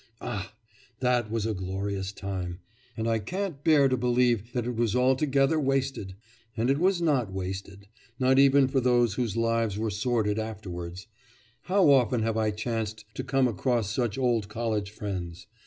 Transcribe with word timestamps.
Ah! 0.19 0.51
that 0.99 1.29
was 1.29 1.45
a 1.45 1.53
glorious 1.53 2.11
time, 2.11 2.57
and 2.97 3.07
I 3.07 3.19
can't 3.19 3.63
bear 3.63 3.87
to 3.87 3.95
believe 3.95 4.51
that 4.53 4.65
it 4.65 4.75
was 4.75 4.95
altogether 4.95 5.59
wasted! 5.59 6.15
And 6.57 6.71
it 6.71 6.79
was 6.79 7.03
not 7.03 7.31
wasted 7.31 7.87
not 8.17 8.39
even 8.39 8.67
for 8.67 8.79
those 8.79 9.13
whose 9.13 9.37
lives 9.37 9.77
were 9.77 9.91
sordid 9.91 10.39
afterwards. 10.39 11.05
How 11.65 11.91
often 11.91 12.23
have 12.23 12.35
I 12.35 12.49
chanced 12.49 13.05
to 13.13 13.23
come 13.23 13.47
across 13.47 13.91
such 13.93 14.17
old 14.17 14.49
college 14.49 14.89
friends! 14.89 15.45